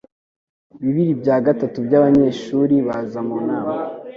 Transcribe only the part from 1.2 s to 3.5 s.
bya gatatu byabanyeshuri baza mu